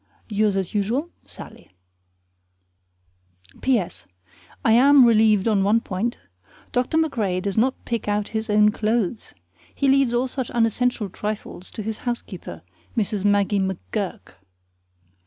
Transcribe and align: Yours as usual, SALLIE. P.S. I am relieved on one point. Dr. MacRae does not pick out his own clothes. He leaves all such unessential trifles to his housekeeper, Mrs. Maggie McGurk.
Yours 0.29 0.55
as 0.55 0.73
usual, 0.73 1.11
SALLIE. 1.25 1.69
P.S. 3.61 4.07
I 4.65 4.71
am 4.71 5.05
relieved 5.05 5.47
on 5.47 5.63
one 5.63 5.79
point. 5.79 6.17
Dr. 6.71 6.97
MacRae 6.97 7.39
does 7.39 7.55
not 7.55 7.75
pick 7.85 8.07
out 8.07 8.29
his 8.29 8.49
own 8.49 8.71
clothes. 8.71 9.35
He 9.75 9.87
leaves 9.87 10.15
all 10.15 10.27
such 10.27 10.49
unessential 10.55 11.07
trifles 11.07 11.69
to 11.69 11.83
his 11.83 11.99
housekeeper, 11.99 12.63
Mrs. 12.97 13.23
Maggie 13.23 13.59
McGurk. 13.59 14.33